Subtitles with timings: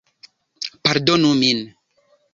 [0.83, 1.59] Pardonu min.